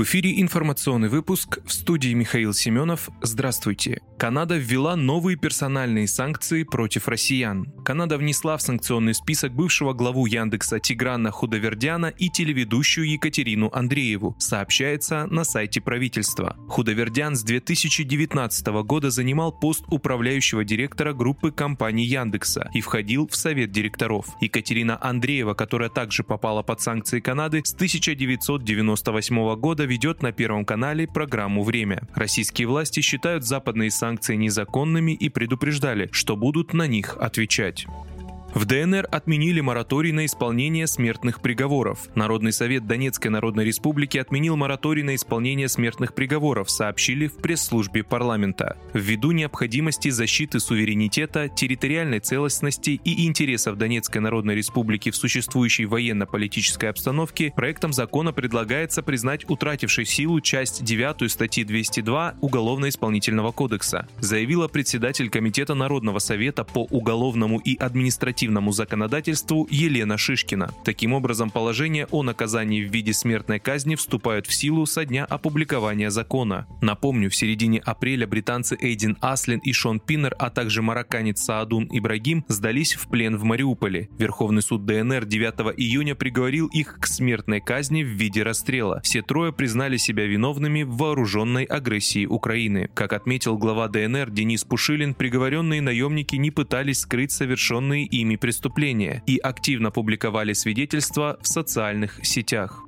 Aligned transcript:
В 0.00 0.04
эфире 0.04 0.40
информационный 0.40 1.10
выпуск 1.10 1.58
в 1.66 1.70
студии 1.70 2.14
Михаил 2.14 2.54
Семенов. 2.54 3.10
Здравствуйте. 3.20 4.00
Канада 4.18 4.56
ввела 4.56 4.96
новые 4.96 5.36
персональные 5.36 6.08
санкции 6.08 6.62
против 6.62 7.06
россиян. 7.06 7.66
Канада 7.90 8.18
внесла 8.18 8.56
в 8.56 8.62
санкционный 8.62 9.14
список 9.14 9.52
бывшего 9.52 9.94
главу 9.94 10.24
Яндекса 10.26 10.78
Тиграна 10.78 11.32
Худовердяна 11.32 12.06
и 12.06 12.28
телеведущую 12.28 13.10
Екатерину 13.10 13.68
Андрееву, 13.72 14.36
сообщается 14.38 15.26
на 15.26 15.42
сайте 15.42 15.80
правительства. 15.80 16.56
Худовердян 16.68 17.34
с 17.34 17.42
2019 17.42 18.66
года 18.84 19.10
занимал 19.10 19.50
пост 19.50 19.82
управляющего 19.88 20.64
директора 20.64 21.14
группы 21.14 21.50
компаний 21.50 22.04
Яндекса 22.04 22.70
и 22.72 22.80
входил 22.80 23.26
в 23.26 23.34
совет 23.34 23.72
директоров. 23.72 24.26
Екатерина 24.40 24.96
Андреева, 25.02 25.54
которая 25.54 25.88
также 25.88 26.22
попала 26.22 26.62
под 26.62 26.80
санкции 26.80 27.18
Канады 27.18 27.60
с 27.64 27.74
1998 27.74 29.56
года, 29.56 29.84
ведет 29.84 30.22
на 30.22 30.30
Первом 30.30 30.64
канале 30.64 31.08
программу 31.08 31.64
«Время». 31.64 32.06
Российские 32.14 32.68
власти 32.68 33.00
считают 33.00 33.42
западные 33.42 33.90
санкции 33.90 34.36
незаконными 34.36 35.10
и 35.10 35.28
предупреждали, 35.28 36.08
что 36.12 36.36
будут 36.36 36.72
на 36.72 36.86
них 36.86 37.16
отвечать 37.18 37.79
слушать. 37.80 38.19
В 38.52 38.64
ДНР 38.64 39.06
отменили 39.12 39.60
мораторий 39.60 40.10
на 40.10 40.26
исполнение 40.26 40.88
смертных 40.88 41.40
приговоров. 41.40 42.08
Народный 42.16 42.52
совет 42.52 42.84
Донецкой 42.84 43.30
Народной 43.30 43.64
Республики 43.64 44.18
отменил 44.18 44.56
мораторий 44.56 45.04
на 45.04 45.14
исполнение 45.14 45.68
смертных 45.68 46.14
приговоров, 46.14 46.68
сообщили 46.68 47.28
в 47.28 47.36
пресс-службе 47.36 48.02
парламента. 48.02 48.76
Ввиду 48.92 49.30
необходимости 49.30 50.08
защиты 50.08 50.58
суверенитета, 50.58 51.48
территориальной 51.48 52.18
целостности 52.18 53.00
и 53.04 53.26
интересов 53.26 53.78
Донецкой 53.78 54.20
Народной 54.20 54.56
Республики 54.56 55.12
в 55.12 55.16
существующей 55.16 55.84
военно-политической 55.84 56.86
обстановке, 56.86 57.52
проектом 57.54 57.92
закона 57.92 58.32
предлагается 58.32 59.04
признать 59.04 59.48
утратившей 59.48 60.04
силу 60.04 60.40
часть 60.40 60.82
9 60.82 61.30
статьи 61.30 61.62
202 61.62 62.34
Уголовно-исполнительного 62.40 63.52
кодекса, 63.52 64.08
заявила 64.18 64.66
председатель 64.66 65.30
Комитета 65.30 65.74
Народного 65.74 66.18
совета 66.18 66.64
по 66.64 66.84
уголовному 66.90 67.60
и 67.60 67.76
административному 67.76 68.39
альтернативному 68.40 68.72
законодательству 68.72 69.68
Елена 69.70 70.16
Шишкина. 70.16 70.72
Таким 70.84 71.12
образом, 71.12 71.50
положения 71.50 72.06
о 72.10 72.22
наказании 72.22 72.82
в 72.82 72.90
виде 72.90 73.12
смертной 73.12 73.58
казни 73.58 73.96
вступают 73.96 74.46
в 74.46 74.54
силу 74.54 74.86
со 74.86 75.04
дня 75.04 75.24
опубликования 75.24 76.10
закона. 76.10 76.66
Напомню, 76.80 77.28
в 77.28 77.36
середине 77.36 77.80
апреля 77.80 78.26
британцы 78.26 78.76
Эйдин 78.80 79.16
Аслин 79.20 79.58
и 79.58 79.72
Шон 79.72 80.00
Пиннер, 80.00 80.34
а 80.38 80.50
также 80.50 80.80
марокканец 80.82 81.42
Саадун 81.42 81.88
Ибрагим 81.90 82.44
сдались 82.48 82.94
в 82.94 83.08
плен 83.08 83.36
в 83.36 83.44
Мариуполе. 83.44 84.08
Верховный 84.18 84.62
суд 84.62 84.86
ДНР 84.86 85.26
9 85.26 85.78
июня 85.78 86.14
приговорил 86.14 86.68
их 86.68 86.98
к 87.00 87.06
смертной 87.06 87.60
казни 87.60 88.02
в 88.02 88.08
виде 88.08 88.42
расстрела. 88.42 89.00
Все 89.02 89.22
трое 89.22 89.52
признали 89.52 89.98
себя 89.98 90.26
виновными 90.26 90.82
в 90.82 90.96
вооруженной 90.96 91.64
агрессии 91.64 92.26
Украины. 92.26 92.88
Как 92.94 93.12
отметил 93.12 93.58
глава 93.58 93.88
ДНР 93.88 94.30
Денис 94.30 94.64
Пушилин, 94.64 95.14
приговоренные 95.14 95.82
наемники 95.82 96.36
не 96.36 96.50
пытались 96.50 97.00
скрыть 97.00 97.32
совершенные 97.32 98.04
ими 98.04 98.29
преступления 98.36 99.22
и 99.26 99.38
активно 99.38 99.90
публиковали 99.90 100.52
свидетельства 100.52 101.38
в 101.40 101.46
социальных 101.46 102.24
сетях. 102.24 102.84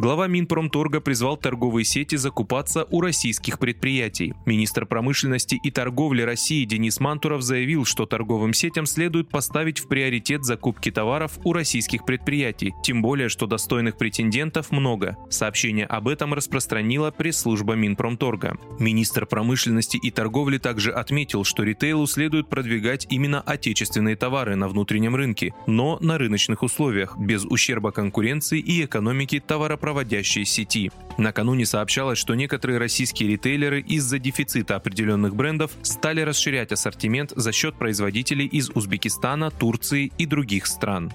Глава 0.00 0.28
Минпромторга 0.28 1.02
призвал 1.02 1.36
торговые 1.36 1.84
сети 1.84 2.16
закупаться 2.16 2.86
у 2.88 3.02
российских 3.02 3.58
предприятий. 3.58 4.32
Министр 4.46 4.86
промышленности 4.86 5.60
и 5.62 5.70
торговли 5.70 6.22
России 6.22 6.64
Денис 6.64 7.00
Мантуров 7.00 7.42
заявил, 7.42 7.84
что 7.84 8.06
торговым 8.06 8.54
сетям 8.54 8.86
следует 8.86 9.28
поставить 9.28 9.78
в 9.78 9.88
приоритет 9.88 10.42
закупки 10.46 10.90
товаров 10.90 11.38
у 11.44 11.52
российских 11.52 12.06
предприятий, 12.06 12.72
тем 12.82 13.02
более, 13.02 13.28
что 13.28 13.46
достойных 13.46 13.98
претендентов 13.98 14.70
много. 14.70 15.18
Сообщение 15.28 15.84
об 15.84 16.08
этом 16.08 16.32
распространила 16.32 17.10
пресс-служба 17.10 17.74
Минпромторга. 17.74 18.56
Министр 18.78 19.26
промышленности 19.26 19.98
и 19.98 20.10
торговли 20.10 20.56
также 20.56 20.92
отметил, 20.92 21.44
что 21.44 21.62
ритейлу 21.62 22.06
следует 22.06 22.48
продвигать 22.48 23.06
именно 23.10 23.42
отечественные 23.42 24.16
товары 24.16 24.56
на 24.56 24.66
внутреннем 24.68 25.14
рынке, 25.14 25.52
но 25.66 25.98
на 26.00 26.16
рыночных 26.16 26.62
условиях, 26.62 27.18
без 27.18 27.44
ущерба 27.44 27.90
конкуренции 27.90 28.60
и 28.60 28.82
экономики 28.86 29.42
товаропроводника 29.46 29.89
проводящей 29.90 30.44
сети. 30.44 30.92
Накануне 31.18 31.66
сообщалось, 31.66 32.16
что 32.16 32.36
некоторые 32.36 32.78
российские 32.78 33.30
ритейлеры 33.30 33.80
из-за 33.80 34.20
дефицита 34.20 34.76
определенных 34.76 35.34
брендов 35.34 35.72
стали 35.82 36.20
расширять 36.20 36.70
ассортимент 36.70 37.32
за 37.34 37.50
счет 37.50 37.74
производителей 37.74 38.46
из 38.46 38.70
Узбекистана, 38.70 39.50
Турции 39.50 40.12
и 40.16 40.26
других 40.26 40.66
стран. 40.66 41.12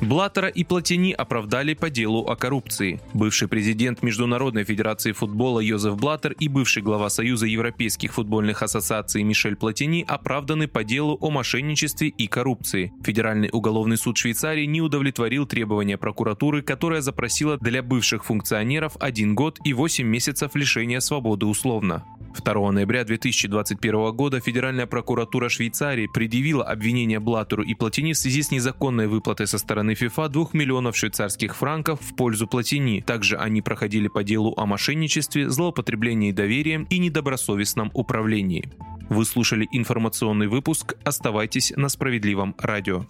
Блаттера 0.00 0.46
и 0.46 0.62
Платини 0.62 1.12
оправдали 1.12 1.74
по 1.74 1.90
делу 1.90 2.24
о 2.28 2.36
коррупции. 2.36 3.00
Бывший 3.14 3.48
президент 3.48 4.02
Международной 4.02 4.62
Федерации 4.62 5.10
футбола 5.10 5.58
Йозеф 5.58 5.96
Блаттер 5.96 6.32
и 6.38 6.46
бывший 6.48 6.82
глава 6.82 7.10
Союза 7.10 7.46
Европейских 7.46 8.14
футбольных 8.14 8.62
ассоциаций 8.62 9.24
Мишель 9.24 9.56
Платини 9.56 10.04
оправданы 10.06 10.68
по 10.68 10.84
делу 10.84 11.18
о 11.20 11.30
мошенничестве 11.30 12.08
и 12.08 12.28
коррупции. 12.28 12.92
Федеральный 13.02 13.50
уголовный 13.52 13.96
суд 13.96 14.16
Швейцарии 14.16 14.66
не 14.66 14.80
удовлетворил 14.80 15.46
требования 15.46 15.98
прокуратуры, 15.98 16.62
которая 16.62 17.00
запросила 17.00 17.58
для 17.58 17.82
бывших 17.82 18.24
функционеров 18.24 18.96
один 19.00 19.34
год 19.34 19.58
и 19.64 19.72
8 19.72 20.06
месяцев 20.06 20.54
лишения 20.54 21.00
свободы 21.00 21.46
условно. 21.46 22.04
2 22.40 22.72
ноября 22.72 23.04
2021 23.04 24.12
года 24.12 24.40
Федеральная 24.40 24.86
прокуратура 24.86 25.48
Швейцарии 25.48 26.06
предъявила 26.06 26.64
обвинение 26.64 27.20
Блаттеру 27.20 27.62
и 27.62 27.74
Платини 27.74 28.12
в 28.12 28.18
связи 28.18 28.42
с 28.42 28.50
незаконной 28.50 29.08
выплатой 29.08 29.46
со 29.46 29.58
стороны 29.58 29.94
ФИФА 29.94 30.28
2 30.28 30.48
миллионов 30.52 30.96
швейцарских 30.96 31.56
франков 31.56 32.00
в 32.00 32.16
пользу 32.16 32.46
Платини. 32.46 33.00
Также 33.00 33.36
они 33.36 33.62
проходили 33.62 34.08
по 34.08 34.22
делу 34.22 34.54
о 34.56 34.66
мошенничестве, 34.66 35.48
злоупотреблении 35.50 36.32
доверием 36.32 36.84
и 36.90 36.98
недобросовестном 36.98 37.90
управлении. 37.94 38.68
Вы 39.08 39.24
слушали 39.24 39.66
информационный 39.72 40.48
выпуск. 40.48 40.96
Оставайтесь 41.04 41.72
на 41.76 41.88
справедливом 41.88 42.54
радио. 42.58 43.06